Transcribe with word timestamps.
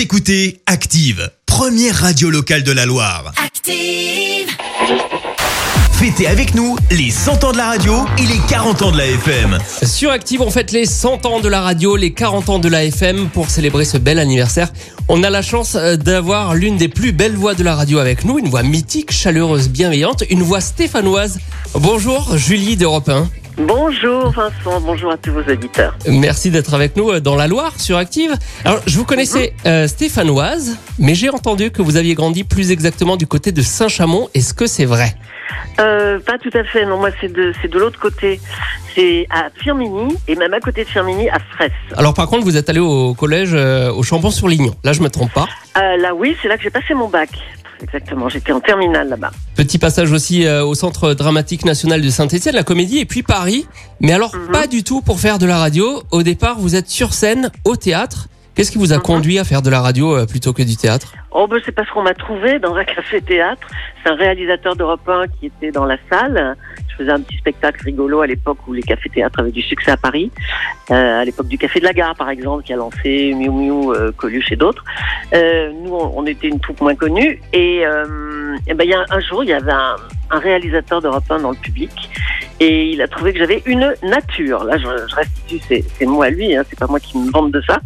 Vous 0.00 0.04
écoutez 0.04 0.62
Active, 0.64 1.30
première 1.44 1.94
radio 1.94 2.30
locale 2.30 2.62
de 2.62 2.72
la 2.72 2.86
Loire. 2.86 3.34
Active. 3.36 4.48
Fêtez 5.92 6.26
avec 6.26 6.54
nous 6.54 6.78
les 6.90 7.10
100 7.10 7.44
ans 7.44 7.52
de 7.52 7.58
la 7.58 7.66
radio 7.66 8.06
et 8.16 8.22
les 8.22 8.38
40 8.48 8.80
ans 8.80 8.92
de 8.92 8.96
la 8.96 9.06
FM. 9.06 9.58
Sur 9.82 10.10
Active, 10.10 10.40
on 10.40 10.50
fête 10.50 10.72
les 10.72 10.86
100 10.86 11.26
ans 11.26 11.40
de 11.40 11.50
la 11.50 11.60
radio, 11.60 11.96
les 11.96 12.14
40 12.14 12.48
ans 12.48 12.58
de 12.58 12.70
la 12.70 12.84
FM. 12.84 13.28
Pour 13.28 13.50
célébrer 13.50 13.84
ce 13.84 13.98
bel 13.98 14.18
anniversaire, 14.18 14.72
on 15.08 15.22
a 15.22 15.28
la 15.28 15.42
chance 15.42 15.74
euh, 15.74 15.96
d'avoir 15.96 16.54
l'une 16.54 16.78
des 16.78 16.88
plus 16.88 17.12
belles 17.12 17.36
voix 17.36 17.52
de 17.52 17.62
la 17.62 17.74
radio 17.74 17.98
avec 17.98 18.24
nous, 18.24 18.38
une 18.38 18.48
voix 18.48 18.62
mythique, 18.62 19.12
chaleureuse, 19.12 19.68
bienveillante, 19.68 20.24
une 20.30 20.42
voix 20.42 20.62
stéphanoise. 20.62 21.40
Bonjour, 21.74 22.38
Julie 22.38 22.78
d'Europe 22.78 23.10
1. 23.10 23.28
Bonjour 23.56 24.30
Vincent, 24.30 24.80
bonjour 24.80 25.12
à 25.12 25.16
tous 25.16 25.32
vos 25.32 25.42
auditeurs. 25.42 25.94
Merci 26.08 26.50
d'être 26.50 26.74
avec 26.74 26.96
nous 26.96 27.10
euh, 27.10 27.20
dans 27.20 27.36
la 27.36 27.46
Loire 27.46 27.78
sur 27.78 27.96
Active. 27.96 28.32
Alors, 28.64 28.80
je 28.86 28.96
vous 28.96 29.04
connaissais 29.04 29.52
euh, 29.66 29.86
stéphanoise, 29.86 30.78
mais 30.98 31.14
j'ai 31.14 31.30
entendu 31.30 31.70
que 31.70 31.82
vous 31.82 31.96
aviez 31.96 32.14
grandi 32.14 32.44
plus 32.44 32.70
exactement 32.70 33.16
du 33.16 33.26
côté 33.26 33.52
de 33.52 33.62
Saint-Chamond. 33.62 34.28
Est-ce 34.34 34.54
que 34.54 34.66
c'est 34.66 34.84
vrai? 34.84 35.14
Euh, 35.78 36.18
pas 36.20 36.38
tout 36.38 36.50
à 36.54 36.64
fait, 36.64 36.86
non, 36.86 36.98
moi 36.98 37.10
c'est 37.20 37.32
de, 37.32 37.52
c'est 37.60 37.68
de 37.68 37.78
l'autre 37.78 37.98
côté. 37.98 38.40
C'est 38.94 39.26
à 39.30 39.48
Firminy, 39.62 40.16
et 40.26 40.34
même 40.34 40.52
à 40.52 40.60
côté 40.60 40.84
de 40.84 40.88
Firminy, 40.88 41.28
à 41.28 41.38
Fraisse. 41.54 41.72
Alors, 41.96 42.14
par 42.14 42.26
contre, 42.26 42.44
vous 42.44 42.56
êtes 42.56 42.68
allé 42.68 42.80
au 42.80 43.14
collège 43.14 43.50
euh, 43.52 43.92
au 43.92 44.02
Chambon-sur-Lignon. 44.02 44.74
Là, 44.84 44.92
je 44.92 45.00
me 45.00 45.08
trompe 45.08 45.32
pas. 45.32 45.46
Là 45.76 46.14
oui, 46.14 46.36
c'est 46.42 46.48
là 46.48 46.56
que 46.56 46.62
j'ai 46.62 46.70
passé 46.70 46.94
mon 46.94 47.08
bac. 47.08 47.30
Exactement, 47.82 48.28
j'étais 48.28 48.52
en 48.52 48.60
terminale 48.60 49.08
là-bas. 49.08 49.30
Petit 49.56 49.78
passage 49.78 50.12
aussi 50.12 50.44
euh, 50.46 50.64
au 50.64 50.74
Centre 50.74 51.14
dramatique 51.14 51.64
national 51.64 52.02
de 52.02 52.10
Saint-Étienne, 52.10 52.54
la 52.54 52.62
comédie, 52.62 52.98
et 52.98 53.04
puis 53.06 53.22
Paris. 53.22 53.66
Mais 54.00 54.12
alors, 54.12 54.34
Mhm. 54.36 54.52
pas 54.52 54.66
du 54.66 54.82
tout 54.84 55.00
pour 55.00 55.18
faire 55.20 55.38
de 55.38 55.46
la 55.46 55.58
radio. 55.58 56.02
Au 56.10 56.22
départ, 56.22 56.58
vous 56.58 56.76
êtes 56.76 56.88
sur 56.90 57.14
scène, 57.14 57.50
au 57.64 57.76
théâtre. 57.76 58.28
Qu'est-ce 58.60 58.72
qui 58.72 58.76
vous 58.76 58.92
a 58.92 58.96
Mhm. 58.96 59.02
conduit 59.02 59.38
à 59.38 59.44
faire 59.44 59.62
de 59.62 59.70
la 59.70 59.80
radio 59.80 60.14
euh, 60.14 60.26
plutôt 60.26 60.52
que 60.52 60.62
du 60.62 60.76
théâtre? 60.76 61.14
Oh 61.30 61.46
ben 61.46 61.58
c'est 61.64 61.72
parce 61.72 61.88
qu'on 61.88 62.02
m'a 62.02 62.12
trouvé 62.12 62.58
dans 62.58 62.74
un 62.74 62.84
café-théâtre. 62.94 63.66
C'est 64.04 64.10
un 64.10 64.16
réalisateur 64.16 64.76
d'Europe 64.76 65.08
1 65.08 65.28
qui 65.28 65.46
était 65.46 65.70
dans 65.70 65.86
la 65.86 65.96
salle. 66.10 66.58
Je 66.90 66.96
faisais 66.96 67.10
un 67.10 67.22
petit 67.22 67.38
spectacle 67.38 67.82
rigolo 67.82 68.20
à 68.20 68.26
l'époque 68.26 68.58
où 68.68 68.74
les 68.74 68.82
cafés-théâtres 68.82 69.40
avaient 69.40 69.50
du 69.50 69.62
succès 69.62 69.92
à 69.92 69.96
Paris. 69.96 70.30
Euh, 70.90 71.22
à 71.22 71.24
l'époque 71.24 71.48
du 71.48 71.56
Café 71.56 71.80
de 71.80 71.86
la 71.86 71.94
Gare, 71.94 72.14
par 72.14 72.28
exemple, 72.28 72.62
qui 72.62 72.74
a 72.74 72.76
lancé 72.76 73.32
Miu 73.34 73.48
Miu, 73.48 73.92
euh, 73.94 74.12
Coluche 74.14 74.52
et 74.52 74.56
d'autres. 74.56 74.84
Euh, 75.32 75.72
nous, 75.82 75.94
on, 75.94 76.26
était 76.26 76.48
une 76.48 76.60
troupe 76.60 76.82
moins 76.82 76.94
connue. 76.94 77.40
Et, 77.54 77.76
et 78.66 78.74
ben, 78.74 78.84
il 78.84 78.90
y 78.90 78.94
a 78.94 79.06
un 79.08 79.20
jour, 79.20 79.42
il 79.42 79.48
y 79.48 79.54
avait 79.54 79.72
un, 79.72 79.96
un 80.32 80.38
réalisateur 80.38 81.00
d'Europe 81.00 81.24
1 81.30 81.38
dans 81.38 81.50
le 81.52 81.56
public. 81.56 82.10
Et 82.62 82.90
il 82.90 83.00
a 83.00 83.08
trouvé 83.08 83.32
que 83.32 83.38
j'avais 83.38 83.62
une 83.64 83.94
nature. 84.02 84.64
Là, 84.64 84.76
je, 84.76 84.84
je 84.84 85.14
restitue, 85.14 85.82
c'est 85.98 86.06
moi 86.06 86.26
à 86.26 86.30
lui, 86.30 86.54
hein, 86.54 86.62
c'est 86.68 86.78
pas 86.78 86.86
moi 86.86 87.00
qui 87.00 87.16
me 87.16 87.30
vante 87.30 87.52
de 87.52 87.62
ça. 87.62 87.80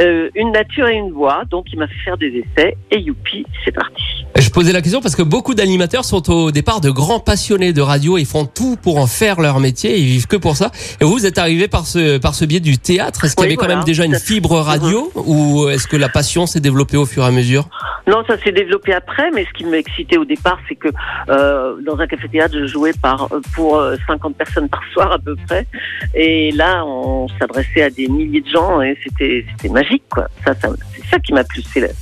Euh, 0.00 0.30
une 0.36 0.52
nature 0.52 0.86
et 0.86 0.94
une 0.94 1.10
voix. 1.10 1.42
Donc, 1.50 1.66
il 1.72 1.78
m'a 1.80 1.88
fait 1.88 1.98
faire 2.04 2.16
des 2.16 2.28
essais. 2.28 2.76
Et 2.92 3.00
youpi, 3.00 3.44
c'est 3.64 3.72
parti. 3.72 4.13
Je 4.36 4.50
posais 4.50 4.72
la 4.72 4.82
question 4.82 5.00
parce 5.00 5.14
que 5.14 5.22
beaucoup 5.22 5.54
d'animateurs 5.54 6.04
sont 6.04 6.28
au 6.30 6.50
départ 6.50 6.80
de 6.80 6.90
grands 6.90 7.20
passionnés 7.20 7.72
de 7.72 7.80
radio. 7.80 8.18
Ils 8.18 8.26
font 8.26 8.46
tout 8.46 8.76
pour 8.80 8.98
en 8.98 9.06
faire 9.06 9.40
leur 9.40 9.60
métier. 9.60 9.96
Ils 9.96 10.06
vivent 10.06 10.26
que 10.26 10.36
pour 10.36 10.56
ça. 10.56 10.72
Et 11.00 11.04
vous, 11.04 11.12
vous 11.12 11.26
êtes 11.26 11.38
arrivé 11.38 11.68
par 11.68 11.86
ce, 11.86 12.18
par 12.18 12.34
ce 12.34 12.44
biais 12.44 12.60
du 12.60 12.76
théâtre. 12.78 13.24
Est-ce 13.24 13.36
qu'il 13.36 13.44
y 13.44 13.46
avait 13.46 13.56
quand 13.56 13.68
même 13.68 13.84
déjà 13.84 14.04
une 14.04 14.18
fibre 14.18 14.58
radio 14.58 15.12
ou 15.14 15.68
est-ce 15.68 15.86
que 15.86 15.96
la 15.96 16.08
passion 16.08 16.46
s'est 16.46 16.60
développée 16.60 16.96
au 16.96 17.06
fur 17.06 17.22
et 17.22 17.26
à 17.26 17.30
mesure? 17.30 17.68
Non, 18.06 18.22
ça 18.26 18.36
s'est 18.38 18.52
développé 18.52 18.92
après, 18.92 19.30
mais 19.30 19.46
ce 19.46 19.52
qui 19.56 19.64
m'excitait 19.64 20.18
au 20.18 20.26
départ, 20.26 20.58
c'est 20.68 20.74
que 20.74 20.88
euh, 21.30 21.76
dans 21.86 21.98
un 21.98 22.06
café-théâtre, 22.06 22.54
je 22.58 22.66
jouais 22.66 22.92
par, 22.92 23.28
pour 23.54 23.78
euh, 23.78 23.96
50 24.06 24.36
personnes 24.36 24.68
par 24.68 24.82
soir 24.92 25.12
à 25.12 25.18
peu 25.18 25.36
près. 25.46 25.66
Et 26.14 26.52
là, 26.52 26.84
on 26.84 27.28
s'adressait 27.38 27.82
à 27.82 27.90
des 27.90 28.08
milliers 28.08 28.42
de 28.42 28.48
gens 28.48 28.82
et 28.82 28.98
c'était 29.02 29.46
c'était 29.52 29.72
magique, 29.72 30.02
quoi. 30.10 30.28
Ça, 30.44 30.54
ça 30.60 30.68
ça 31.10 31.18
qui 31.18 31.32
m'a 31.32 31.44
plu, 31.44 31.62
c'est 31.62 31.94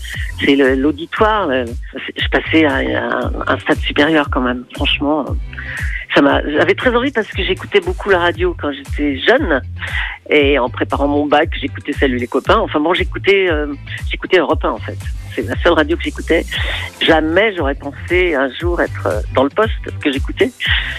c'est 0.45 0.55
l'auditoire. 0.77 1.49
c'est- 1.93 2.23
Je 2.23 2.29
passais 2.29 2.65
à, 2.65 2.77
à 2.77 3.53
un 3.55 3.59
stade 3.59 3.79
supérieur 3.79 4.29
quand 4.31 4.41
même, 4.41 4.65
franchement. 4.75 5.25
Ça 6.15 6.21
j'avais 6.47 6.75
très 6.75 6.95
envie 6.95 7.11
parce 7.11 7.29
que 7.29 7.43
j'écoutais 7.43 7.81
beaucoup 7.81 8.11
la 8.11 8.19
radio 8.19 8.55
quand 8.61 8.71
j'étais 8.73 9.19
jeune 9.19 9.63
et 10.31 10.59
en 10.59 10.69
préparant 10.69 11.09
mon 11.09 11.27
bac, 11.27 11.51
j'écoutais 11.61 11.93
Salut 11.93 12.17
les 12.17 12.27
copains. 12.27 12.59
Enfin 12.59 12.81
bon, 12.81 12.95
j'écoutais, 12.95 13.51
euh, 13.51 13.75
j'écoutais 14.11 14.39
Europe 14.39 14.65
1 14.65 14.71
en 14.71 14.79
fait. 14.79 14.99
C'est 15.35 15.43
la 15.43 15.57
seule 15.63 15.73
radio 15.73 15.97
que 15.97 16.03
j'écoutais. 16.03 16.45
Jamais 17.01 17.55
j'aurais 17.57 17.75
pensé 17.75 18.35
un 18.35 18.51
jour 18.53 18.81
être 18.81 19.07
euh, 19.07 19.21
dans 19.35 19.45
le 19.45 19.51
poste 19.51 19.73
que 20.01 20.13
j'écoutais. 20.13 20.51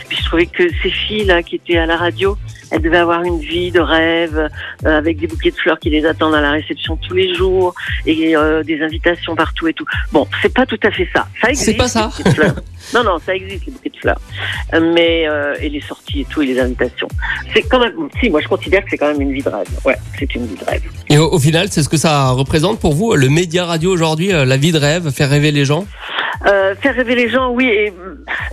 Puis 0.10 0.18
je 0.18 0.26
trouvais 0.26 0.46
que 0.46 0.64
ces 0.82 0.90
filles 0.90 1.26
là 1.26 1.44
qui 1.44 1.56
étaient 1.56 1.78
à 1.78 1.86
la 1.86 1.98
radio, 1.98 2.38
elles 2.74 2.82
devaient 2.82 2.98
avoir 2.98 3.24
une 3.24 3.40
vie 3.40 3.72
de 3.72 3.80
rêve 3.80 4.50
euh, 4.86 4.98
avec 4.98 5.18
des 5.18 5.28
bouquets 5.28 5.52
de 5.52 5.56
fleurs 5.56 5.80
qui 5.80 5.92
les 5.92 6.06
attendent 6.06 6.34
à 6.34 6.42
la 6.42 6.52
réception 6.52 6.98
tous 6.98 7.14
les 7.14 7.34
jours 7.36 7.76
et 8.08 8.36
euh, 8.36 8.64
des 8.64 8.82
invitations 8.82 9.36
partout 9.36 9.68
et 9.68 9.74
tout. 9.74 9.86
Bon, 10.12 10.28
c'est 10.42 10.54
pas 10.54 10.66
tout 10.66 10.80
à 10.82 10.90
fait 10.90 11.08
ça. 11.16 11.28
Ça 11.40 11.50
existe. 11.50 11.70
C'est 11.70 11.78
pas 11.78 11.88
ça. 11.88 12.10
les 12.26 12.32
fleurs. 12.32 12.56
Non, 12.94 13.02
non, 13.04 13.18
ça 13.18 13.34
existe 13.34 13.66
les 13.66 13.72
bouquets 13.72 13.90
de 13.90 13.98
fleurs. 13.98 14.20
Euh, 14.74 14.92
Mais 14.94 15.26
euh, 15.28 15.56
et 15.62 15.70
les 15.70 15.82
sorties 15.82 16.22
et 16.22 16.26
tout 16.26 16.42
et 16.42 16.48
les 16.48 16.60
invitations. 16.60 17.08
C'est 17.54 17.62
quand 17.62 17.80
même. 17.80 17.94
Si, 18.20 18.30
moi 18.30 18.42
je 18.42 18.48
considère 18.48 18.84
que 18.84 18.90
c'est 18.90 18.98
quand 18.98 19.08
même 19.08 19.13
une 19.20 19.34
vie 19.34 19.42
de 19.42 19.50
rêve. 19.50 19.68
Ouais, 19.86 19.98
c'est 20.18 20.34
une 20.36 20.46
vie 20.46 20.56
de 20.56 20.66
rêve. 20.66 20.84
Et 21.10 21.18
au, 21.18 21.32
au 21.34 21.40
final, 21.40 21.68
c'est 21.70 21.84
ce 21.84 21.90
que 21.90 21.98
ça 21.98 22.30
représente 22.32 22.80
pour 22.80 22.94
vous, 22.94 23.16
le 23.16 23.30
média 23.30 23.66
radio 23.66 23.92
aujourd'hui, 23.92 24.34
euh, 24.34 24.46
la 24.46 24.58
vie 24.58 24.72
de 24.72 24.80
rêve, 24.80 25.10
faire 25.12 25.30
rêver 25.30 25.52
les 25.52 25.66
gens? 25.66 25.86
Euh, 26.46 26.76
faire 26.76 26.96
rêver 26.96 27.16
les 27.16 27.30
gens, 27.30 27.52
oui, 27.52 27.68
et, 27.68 27.94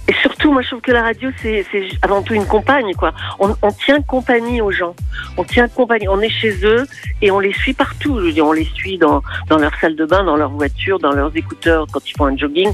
et 0.06 0.14
surtout, 0.22 0.52
moi, 0.52 0.62
je 0.62 0.68
trouve 0.68 0.80
que 0.80 0.92
la 0.92 1.02
radio, 1.02 1.28
c'est 1.42 1.64
avant 2.02 2.22
tout 2.22 2.34
une 2.34 2.44
compagne, 2.44 2.92
quoi. 2.94 3.12
On, 3.40 3.56
on 3.62 3.72
tient 3.72 4.00
compagnie 4.00 4.60
aux 4.60 4.70
gens, 4.70 4.94
on 5.36 5.42
tient 5.42 5.66
compagnie, 5.66 6.06
on 6.08 6.20
est 6.20 6.28
chez 6.28 6.54
eux 6.62 6.86
et 7.20 7.32
on 7.32 7.40
les 7.40 7.52
suit 7.52 7.72
partout. 7.72 8.20
Je 8.20 8.26
veux 8.26 8.32
dire, 8.32 8.46
on 8.46 8.52
les 8.52 8.68
suit 8.74 8.96
dans 8.96 9.22
dans 9.48 9.58
leur 9.58 9.72
salle 9.80 9.96
de 9.96 10.04
bain, 10.04 10.22
dans 10.22 10.36
leur 10.36 10.50
voiture, 10.50 11.00
dans 11.00 11.10
leurs 11.10 11.36
écouteurs 11.36 11.86
quand 11.90 12.08
ils 12.08 12.16
font 12.16 12.26
un 12.26 12.36
jogging, 12.36 12.70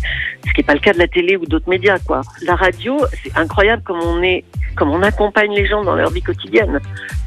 ce 0.46 0.52
qui 0.52 0.60
est 0.60 0.64
pas 0.64 0.74
le 0.74 0.80
cas 0.80 0.92
de 0.92 0.98
la 0.98 1.08
télé 1.08 1.36
ou 1.36 1.46
d'autres 1.46 1.70
médias, 1.70 1.98
quoi. 1.98 2.20
La 2.42 2.56
radio, 2.56 2.98
c'est 3.22 3.34
incroyable 3.38 3.82
comme 3.84 4.00
on 4.00 4.22
est, 4.22 4.44
comme 4.76 4.90
on 4.90 5.02
accompagne 5.02 5.52
les 5.54 5.66
gens 5.66 5.82
dans 5.82 5.94
leur 5.94 6.10
vie 6.10 6.22
quotidienne. 6.22 6.78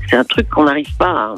C'est 0.10 0.18
un 0.18 0.24
truc 0.24 0.50
qu'on 0.50 0.64
n'arrive 0.64 0.96
pas 0.98 1.10
à, 1.10 1.36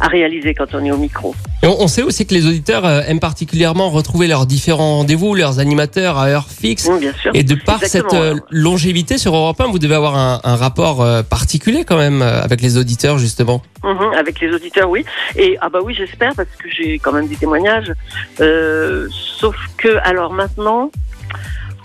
à 0.00 0.08
réaliser 0.08 0.54
quand 0.54 0.74
on 0.74 0.84
est 0.84 0.90
au 0.90 0.96
micro. 0.96 1.34
Et 1.62 1.66
on, 1.66 1.80
on 1.80 1.88
sait 1.88 2.02
aussi 2.02 2.26
que 2.26 2.34
les 2.34 2.46
auditeurs 2.46 2.84
euh, 2.84 3.02
aiment 3.06 3.20
particulièrement 3.20 3.90
retrouver 3.90 4.26
leurs 4.26 4.46
différents 4.46 4.96
rendez-vous, 4.98 5.34
leurs 5.34 5.58
animateurs 5.60 6.18
à 6.18 6.26
heure 6.28 6.48
fixe. 6.48 6.88
Oui, 6.90 7.00
bien 7.00 7.12
sûr. 7.14 7.30
Et 7.34 7.44
de 7.44 7.54
par 7.54 7.80
cette 7.84 8.12
euh, 8.14 8.34
longévité 8.50 9.16
sur 9.18 9.34
Europe 9.34 9.60
1, 9.60 9.68
vous 9.68 9.78
devez 9.78 9.94
avoir 9.94 10.16
un, 10.16 10.40
un 10.44 10.56
rapport 10.56 11.02
euh, 11.02 11.22
particulier 11.22 11.84
quand 11.84 11.96
même 11.98 12.20
euh, 12.20 12.42
avec 12.42 12.60
les 12.60 12.78
auditeurs 12.78 13.18
justement. 13.18 13.62
Mhm, 13.84 14.12
avec 14.16 14.40
les 14.40 14.52
auditeurs, 14.52 14.90
oui. 14.90 15.04
Et 15.36 15.56
ah 15.60 15.68
bah 15.68 15.80
oui, 15.82 15.94
j'espère 15.94 16.34
parce 16.34 16.48
que 16.58 16.68
j'ai 16.68 16.98
quand 16.98 17.12
même 17.12 17.28
des 17.28 17.36
témoignages. 17.36 17.92
Sauf 18.38 19.56
que 19.76 19.98
alors 20.04 20.32
maintenant, 20.32 20.90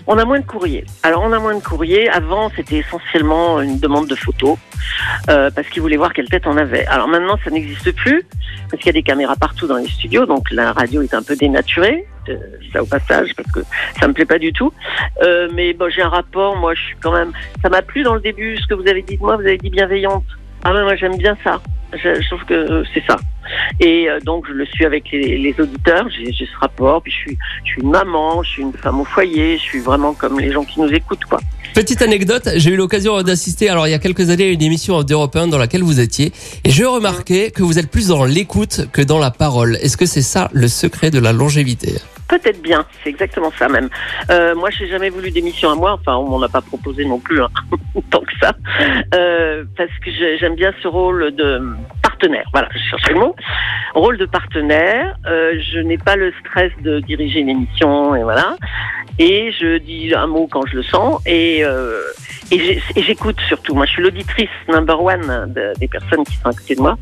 on 0.07 0.17
a 0.17 0.25
moins 0.25 0.39
de 0.39 0.45
courriers. 0.45 0.85
Alors 1.03 1.21
on 1.23 1.31
a 1.33 1.39
moins 1.39 1.55
de 1.55 1.61
courriers. 1.61 2.09
Avant, 2.09 2.49
c'était 2.55 2.77
essentiellement 2.77 3.61
une 3.61 3.79
demande 3.79 4.07
de 4.07 4.15
photos 4.15 4.57
euh, 5.29 5.51
parce 5.51 5.67
qu'ils 5.67 5.81
voulaient 5.81 5.97
voir 5.97 6.13
quelle 6.13 6.29
tête 6.29 6.47
on 6.47 6.57
avait. 6.57 6.85
Alors 6.87 7.07
maintenant, 7.07 7.37
ça 7.43 7.49
n'existe 7.49 7.91
plus 7.91 8.25
parce 8.69 8.81
qu'il 8.81 8.87
y 8.87 8.89
a 8.89 8.93
des 8.93 9.03
caméras 9.03 9.35
partout 9.35 9.67
dans 9.67 9.77
les 9.77 9.87
studios, 9.87 10.25
donc 10.25 10.49
la 10.51 10.71
radio 10.71 11.01
est 11.01 11.13
un 11.13 11.23
peu 11.23 11.35
dénaturée. 11.35 12.07
Euh, 12.29 12.35
ça 12.73 12.83
au 12.83 12.85
passage 12.85 13.33
parce 13.35 13.49
que 13.51 13.61
ça 13.99 14.07
me 14.07 14.13
plaît 14.13 14.25
pas 14.25 14.39
du 14.39 14.51
tout. 14.51 14.73
Euh, 15.23 15.49
mais 15.53 15.73
bon, 15.73 15.89
j'ai 15.89 16.01
un 16.01 16.09
rapport. 16.09 16.57
Moi, 16.57 16.73
je 16.73 16.81
suis 16.81 16.95
quand 17.01 17.13
même. 17.13 17.31
Ça 17.61 17.69
m'a 17.69 17.81
plu 17.81 18.03
dans 18.03 18.15
le 18.15 18.21
début 18.21 18.57
ce 18.57 18.67
que 18.67 18.73
vous 18.73 18.87
avez 18.87 19.01
dit 19.01 19.17
de 19.17 19.21
moi. 19.21 19.35
Vous 19.35 19.43
avez 19.43 19.57
dit 19.57 19.69
bienveillante. 19.69 20.25
Ah 20.63 20.73
ouais, 20.73 20.83
moi 20.83 20.95
j'aime 20.95 21.17
bien 21.17 21.37
ça. 21.43 21.61
Je, 21.93 22.21
je 22.21 22.27
trouve 22.27 22.43
que 22.45 22.83
c'est 22.93 23.03
ça. 23.05 23.17
Et 23.79 24.09
euh, 24.09 24.19
donc 24.21 24.45
je 24.47 24.53
le 24.53 24.65
suis 24.65 24.85
avec 24.85 25.11
les, 25.11 25.37
les 25.37 25.55
auditeurs. 25.59 26.07
J'ai 26.09 26.31
ce 26.33 26.57
rapport. 26.59 27.01
Puis 27.01 27.11
je 27.11 27.17
suis, 27.17 27.37
je 27.65 27.71
suis 27.71 27.81
une 27.81 27.89
maman, 27.91 28.43
je 28.43 28.49
suis 28.49 28.61
une 28.61 28.73
femme 28.73 28.99
au 29.01 29.05
foyer. 29.05 29.57
Je 29.57 29.63
suis 29.63 29.79
vraiment 29.79 30.13
comme 30.13 30.39
les 30.39 30.51
gens 30.51 30.63
qui 30.63 30.79
nous 30.81 30.89
écoutent, 30.93 31.25
quoi. 31.25 31.39
Petite 31.73 32.01
anecdote, 32.01 32.49
j'ai 32.55 32.71
eu 32.71 32.75
l'occasion 32.75 33.21
d'assister 33.21 33.69
alors 33.69 33.87
il 33.87 33.91
y 33.91 33.93
a 33.93 33.99
quelques 33.99 34.29
années 34.31 34.45
à 34.45 34.51
une 34.51 34.61
émission 34.63 35.03
d'Europe 35.03 35.35
1 35.35 35.47
dans 35.47 35.59
laquelle 35.59 35.83
vous 35.83 35.99
étiez 35.99 36.31
et 36.63 36.69
j'ai 36.71 36.85
remarqué 36.85 37.51
que 37.51 37.61
vous 37.61 37.77
êtes 37.77 37.91
plus 37.91 38.07
dans 38.07 38.23
l'écoute 38.25 38.87
que 38.91 39.01
dans 39.01 39.19
la 39.19 39.29
parole. 39.31 39.75
Est-ce 39.75 39.95
que 39.97 40.05
c'est 40.07 40.21
ça 40.23 40.49
le 40.53 40.67
secret 40.69 41.11
de 41.11 41.19
la 41.19 41.33
longévité? 41.33 41.93
Peut-être 42.29 42.61
bien, 42.61 42.85
c'est 43.03 43.09
exactement 43.09 43.51
ça 43.57 43.69
même. 43.69 43.87
Euh, 44.31 44.53
moi, 44.55 44.69
j'ai 44.69 44.87
jamais 44.89 45.09
voulu 45.09 45.31
d'émission 45.31 45.69
à 45.69 45.75
moi. 45.75 45.93
Enfin, 45.93 46.17
on 46.17 46.27
m'en 46.27 46.41
a 46.41 46.49
pas 46.49 46.59
proposé 46.61 47.05
non 47.05 47.19
plus 47.19 47.41
hein, 47.41 47.47
tant 48.09 48.19
que 48.19 48.33
ça, 48.41 48.53
euh, 49.15 49.63
parce 49.77 49.91
que 50.03 50.11
j'ai- 50.11 50.37
j'aime 50.37 50.55
bien 50.55 50.73
ce 50.83 50.87
rôle 50.89 51.33
de 51.35 51.61
partenaire. 52.17 52.45
Voilà, 52.53 52.67
je 52.73 52.79
cherchais 52.89 53.13
le 53.13 53.19
mot. 53.19 53.35
Rôle 53.93 54.17
de 54.17 54.25
partenaire. 54.25 55.15
Euh, 55.27 55.59
je 55.71 55.79
n'ai 55.79 55.97
pas 55.97 56.15
le 56.15 56.33
stress 56.41 56.71
de 56.81 56.99
diriger 56.99 57.39
une 57.39 57.49
émission 57.49 58.15
et 58.15 58.23
voilà. 58.23 58.55
Et 59.19 59.51
je 59.51 59.77
dis 59.77 60.13
un 60.15 60.27
mot 60.27 60.47
quand 60.51 60.65
je 60.67 60.75
le 60.77 60.83
sens 60.83 61.21
et 61.25 61.63
euh, 61.63 62.01
et 62.51 62.79
j'écoute 62.95 63.39
surtout. 63.47 63.75
Moi, 63.75 63.85
je 63.85 63.91
suis 63.91 64.01
l'auditrice 64.03 64.49
number 64.69 65.01
one 65.03 65.53
de- 65.53 65.73
des 65.79 65.87
personnes 65.87 66.23
qui 66.23 66.35
sont 66.37 66.47
à 66.49 66.53
côté 66.53 66.75
de 66.75 66.81
moi. 66.81 66.97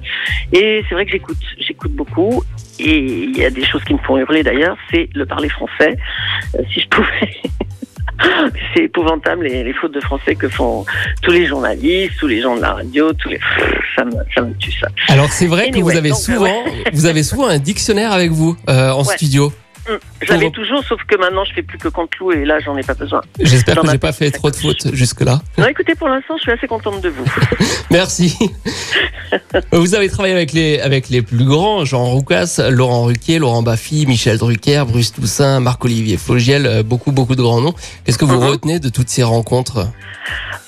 Et 0.53 0.83
c'est 0.87 0.95
vrai 0.95 1.05
que 1.05 1.11
j'écoute, 1.11 1.37
j'écoute 1.59 1.91
beaucoup. 1.91 2.41
Et 2.79 2.97
il 2.97 3.37
y 3.37 3.45
a 3.45 3.49
des 3.49 3.63
choses 3.63 3.83
qui 3.83 3.93
me 3.93 3.99
font 3.99 4.17
hurler 4.17 4.43
d'ailleurs, 4.43 4.75
c'est 4.91 5.07
le 5.13 5.25
parler 5.25 5.49
français. 5.49 5.97
Euh, 6.57 6.63
si 6.73 6.81
je 6.81 6.87
pouvais 6.89 7.31
C'est 8.75 8.83
épouvantable 8.83 9.43
les, 9.45 9.63
les 9.63 9.73
fautes 9.73 9.93
de 9.93 10.01
français 10.01 10.35
que 10.35 10.49
font 10.49 10.85
tous 11.21 11.31
les 11.31 11.45
journalistes, 11.45 12.13
tous 12.19 12.27
les 12.27 12.41
gens 12.41 12.55
de 12.55 12.61
la 12.61 12.73
radio, 12.73 13.13
tous 13.13 13.29
les. 13.29 13.39
Ça 13.95 14.03
me, 14.05 14.11
ça 14.33 14.41
me 14.41 14.53
tue 14.55 14.71
ça. 14.73 14.87
Alors 15.09 15.31
c'est 15.31 15.47
vrai 15.47 15.71
que 15.71 15.79
vous 15.79 15.95
avez 15.95 16.09
donc, 16.09 16.17
souvent, 16.19 16.63
vous 16.93 17.05
avez 17.05 17.23
souvent 17.23 17.47
un 17.47 17.59
dictionnaire 17.59 18.11
avec 18.11 18.31
vous 18.31 18.55
euh, 18.69 18.91
en 18.91 19.03
Ouais. 19.05 19.15
studio. 19.15 19.51
Hum, 19.87 19.99
J'avais 20.23 20.49
toujours, 20.49 20.83
sauf 20.83 20.99
que 21.07 21.15
maintenant 21.15 21.43
je 21.45 21.53
fais 21.53 21.61
plus 21.61 21.77
que 21.77 21.87
Cantelou 21.89 22.31
et 22.31 22.43
là 22.43 22.59
j'en 22.59 22.75
ai 22.75 22.81
pas 22.83 22.95
besoin. 22.95 23.21
J'espère 23.39 23.75
que 23.75 23.87
ai 23.87 23.91
j'ai 23.91 23.97
pas 23.99 24.11
fait 24.13 24.31
trop 24.31 24.49
de 24.49 24.55
fautes 24.55 24.93
jusque-là. 24.93 25.39
Non, 25.59 25.67
écoutez, 25.67 25.93
pour 25.95 26.07
l'instant, 26.07 26.35
je 26.37 26.41
suis 26.41 26.51
assez 26.51 26.67
contente 26.67 27.01
de 27.01 27.09
vous. 27.09 27.25
Merci. 27.91 28.35
Vous 29.71 29.93
avez 29.95 30.09
travaillé 30.09 30.33
avec 30.33 30.53
les 30.53 30.79
avec 30.79 31.09
les 31.09 31.21
plus 31.21 31.45
grands, 31.45 31.85
Jean 31.85 32.05
Roucas, 32.05 32.59
Laurent 32.69 33.03
Ruquier, 33.03 33.37
Laurent 33.39 33.61
Baffy, 33.63 34.05
Michel 34.07 34.37
Drucker, 34.37 34.83
Bruce 34.87 35.11
Toussaint, 35.13 35.59
Marc-Olivier 35.59 36.17
Fogiel, 36.17 36.65
euh, 36.65 36.83
beaucoup 36.83 37.11
beaucoup 37.11 37.35
de 37.35 37.41
grands 37.41 37.61
noms. 37.61 37.75
Qu'est-ce 38.05 38.17
que 38.17 38.25
vous 38.25 38.39
Mhm. 38.39 38.47
retenez 38.47 38.79
de 38.79 38.89
toutes 38.89 39.09
ces 39.09 39.23
rencontres? 39.23 39.87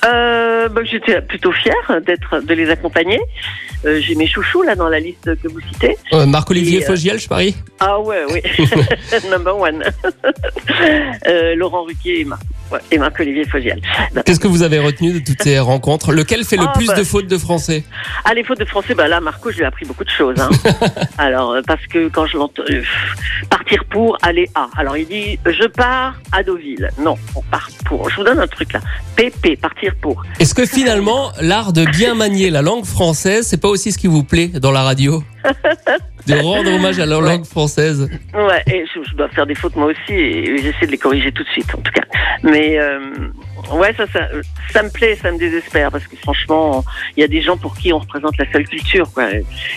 Euh, 0.06 0.47
bah, 0.70 0.82
J'étais 0.84 1.22
plutôt 1.22 1.52
fière 1.52 2.02
d'être, 2.06 2.40
de 2.42 2.54
les 2.54 2.70
accompagner. 2.70 3.20
Euh, 3.86 4.00
J'ai 4.02 4.16
mes 4.16 4.28
chouchous 4.28 4.64
là 4.64 4.76
dans 4.76 4.90
la 4.90 5.00
liste 5.00 5.36
que 5.42 5.48
vous 5.48 5.60
citez. 5.62 5.98
Euh, 6.14 6.26
Marc-Olivier 6.26 6.82
euh, 6.84 6.86
Fogiel, 6.88 7.20
je 7.20 7.28
parie 7.28 7.56
Ah 7.80 8.00
ouais, 8.00 8.24
oui. 8.32 8.42
Number 9.32 9.58
one. 9.58 9.84
Euh, 11.28 11.56
Laurent 11.56 11.84
Ruquier 11.84 12.22
et, 12.22 12.26
Marc, 12.26 12.42
ouais, 12.72 12.80
et 12.92 12.98
Marc-Olivier 12.98 13.46
Fogiel. 13.46 13.82
Qu'est-ce 14.26 14.40
que 14.40 14.48
vous 14.48 14.62
avez 14.62 14.80
retenu 14.80 15.14
de 15.14 15.20
toutes 15.20 15.42
ces 15.42 15.60
rencontres? 15.60 16.12
Lequel 16.12 16.44
fait 16.46 16.56
le 16.58 16.66
Ah, 16.68 16.74
plus 16.76 16.88
bah. 16.88 16.94
de 16.96 17.04
fautes 17.04 17.28
de 17.28 17.38
français? 17.38 17.84
Ah, 18.24 18.34
les 18.34 18.44
fautes 18.44 18.60
de 18.60 18.66
français, 18.66 18.94
bah 18.94 19.08
là, 19.08 19.20
Marco, 19.20 19.50
je 19.52 19.58
lui 19.58 19.64
ai 19.64 19.66
appris 19.66 19.86
beaucoup 19.86 20.04
de 20.04 20.10
choses. 20.10 20.40
Hein. 20.40 20.50
Alors, 21.18 21.52
euh, 21.52 21.62
parce 21.66 21.86
que 21.88 22.08
quand 22.10 22.28
je 22.28 22.38
l'entends, 22.38 22.62
euh, 22.70 22.82
partir 23.50 23.84
pour 23.86 24.18
aller 24.22 24.48
à. 24.56 24.70
Alors, 24.78 24.96
il 24.98 25.08
dit, 25.08 25.40
je 25.46 25.66
pars 25.68 26.16
à 26.32 26.44
Deauville. 26.44 26.90
Non, 27.00 27.16
on 27.36 27.42
part 27.42 27.70
pour. 27.86 28.10
Je 28.10 28.18
vous 28.18 28.24
donne 28.24 28.40
un 28.40 28.48
truc 28.48 28.74
là. 28.74 28.80
PP, 29.16 29.60
partir 29.60 29.94
pour. 30.02 30.24
Est-ce 30.40 30.54
que 30.58 30.66
finalement, 30.66 31.32
l'art 31.40 31.72
de 31.72 31.86
bien 31.86 32.16
manier 32.16 32.50
la 32.50 32.64
langue 32.64 32.84
française, 32.84 33.46
c'est 33.46 33.62
pas 33.62 33.68
aussi 33.68 33.92
ce 33.92 33.98
qui 34.00 34.08
vous 34.08 34.24
plaît 34.24 34.48
dans 34.48 34.72
la 34.72 34.82
radio. 34.82 35.22
De 36.26 36.34
rendre 36.34 36.74
hommage 36.74 37.00
à 37.00 37.06
la 37.06 37.20
langue 37.20 37.46
française. 37.46 38.10
Ouais, 38.34 38.64
et 38.66 38.84
je, 38.88 39.08
je 39.08 39.16
dois 39.16 39.30
faire 39.30 39.46
des 39.46 39.54
fautes 39.54 39.76
moi 39.76 39.86
aussi 39.86 40.14
et 40.14 40.58
j'essaie 40.58 40.88
de 40.88 40.92
les 40.92 40.98
corriger 40.98 41.32
tout 41.32 41.44
de 41.44 41.50
suite 41.50 41.70
en 41.76 41.78
tout 41.78 41.92
cas. 41.92 42.02
Mais 42.42 42.80
euh, 42.80 43.27
ouais, 43.74 43.94
ça, 43.96 44.06
ça, 44.08 44.28
ça 44.72 44.84
me 44.84 44.90
plaît, 44.90 45.18
ça 45.22 45.32
me 45.32 45.38
désespère 45.38 45.92
parce 45.92 46.06
que 46.08 46.16
franchement, 46.18 46.84
il 47.16 47.22
y 47.22 47.24
a 47.24 47.28
des 47.28 47.42
gens 47.42 47.58
pour 47.58 47.76
qui 47.76 47.94
on 47.94 48.00
représente 48.00 48.38
la 48.38 48.52
seule 48.52 48.68
culture. 48.68 49.12
Quoi. 49.14 49.26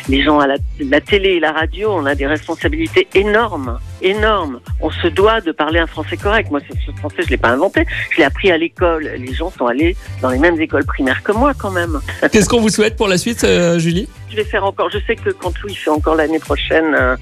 Les 0.09 0.23
gens 0.23 0.39
à 0.39 0.47
la, 0.47 0.57
la 0.81 1.01
télé 1.01 1.31
et 1.31 1.41
la 1.41 1.53
radio, 1.53 1.93
on 1.93 2.07
a 2.07 2.15
des 2.15 2.27
responsabilités 2.27 3.09
énormes, 3.15 3.79
énormes. 4.03 4.61
On 4.81 4.91
se 4.91 5.09
doit 5.09 5.41
de 5.41 5.53
parler 5.53 5.81
un 5.81 5.87
français 5.87 6.17
correct. 6.17 6.51
Moi, 6.51 6.61
ce, 6.69 6.93
français, 6.93 7.23
je 7.25 7.31
l'ai 7.31 7.37
pas 7.37 7.51
inventé, 7.51 7.87
je 8.13 8.19
l'ai 8.19 8.25
appris 8.25 8.51
à 8.51 8.59
l'école. 8.59 9.11
Les 9.19 9.33
gens 9.33 9.51
sont 9.51 9.67
allés 9.67 9.97
dans 10.23 10.31
les 10.31 10.39
mêmes 10.39 10.61
écoles 10.61 10.85
primaires 10.85 11.23
que 11.23 11.33
moi 11.33 11.53
quand 11.55 11.71
même. 11.71 12.01
Qu'est-ce 12.33 12.49
qu'on 12.49 12.61
vous 12.61 12.69
souhaite 12.69 12.97
pour 12.97 13.09
la 13.09 13.19
suite, 13.19 13.45
euh, 13.45 13.79
Julie? 13.79 14.09
Je 14.31 14.37
vais 14.37 14.45
faire 14.45 14.65
encore. 14.65 14.91
Je 14.91 14.99
sais 15.07 15.17
que 15.17 15.31
quand 15.31 15.53
Louis 15.63 15.75
fait 15.75 15.91
encore 15.91 16.15
l'année 16.15 16.39
prochaine, 16.39 16.95
euh, 16.95 17.17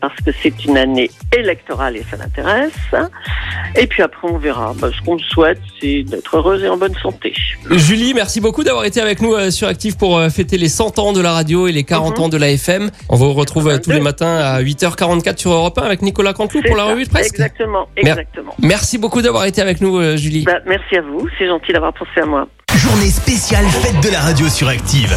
parce 0.00 0.16
que 0.24 0.30
c'est 0.42 0.64
une 0.64 0.76
année 0.78 1.10
électorale 1.36 1.96
et 1.96 2.04
ça 2.10 2.16
l'intéresse. 2.16 2.72
Et 3.76 3.86
puis 3.86 4.02
après, 4.02 4.28
on 4.28 4.38
verra. 4.38 4.72
Bah, 4.78 4.88
ce 4.96 5.04
qu'on 5.04 5.14
me 5.14 5.20
souhaite, 5.22 5.60
c'est 5.80 6.02
d'être 6.02 6.36
heureuse 6.36 6.62
et 6.64 6.68
en 6.68 6.76
bonne 6.76 6.94
santé. 7.02 7.34
Julie, 7.70 8.14
merci 8.14 8.40
beaucoup 8.40 8.64
d'avoir 8.64 8.84
été 8.84 9.00
avec 9.00 9.20
nous 9.20 9.34
euh, 9.34 9.50
sur 9.50 9.68
Active 9.68 9.96
pour 9.96 10.18
euh, 10.18 10.28
fêter 10.30 10.56
les 10.58 10.68
100 10.68 10.98
ans 10.98 11.12
de 11.12 11.20
la 11.20 11.32
radio 11.32 11.66
et 11.68 11.72
les 11.72 11.84
40 11.84 12.18
Mhm. 12.18 12.24
ans 12.24 12.28
de 12.28 12.36
la 12.36 12.50
FM. 12.50 12.90
On 13.08 13.16
vous 13.16 13.32
retrouve 13.32 13.68
euh, 13.68 13.78
tous 13.78 13.90
les 13.90 13.96
22. 13.98 14.04
matins 14.04 14.36
à 14.38 14.60
8h44 14.62 15.38
sur 15.38 15.52
Europe 15.52 15.78
1 15.78 15.82
avec 15.82 16.02
Nicolas 16.02 16.32
Cantelou 16.32 16.62
pour 16.66 16.76
la 16.76 16.84
ça. 16.84 16.90
revue 16.90 17.04
de 17.04 17.10
presse. 17.10 17.26
Exactement, 17.28 17.86
Mer- 18.02 18.18
exactement. 18.18 18.54
Merci 18.62 18.98
beaucoup 18.98 19.22
d'avoir 19.22 19.44
été 19.44 19.60
avec 19.60 19.80
nous, 19.80 20.16
Julie. 20.16 20.44
Bah, 20.44 20.58
merci 20.66 20.96
à 20.96 21.02
vous. 21.02 21.28
C'est 21.38 21.46
gentil 21.46 21.72
d'avoir 21.72 21.92
pensé 21.92 22.20
à 22.22 22.26
moi. 22.26 22.48
Journée 22.76 23.10
spéciale 23.10 23.64
fête 23.66 24.00
de 24.02 24.10
la 24.10 24.20
radio 24.20 24.48
sur 24.48 24.68
Active. 24.68 25.16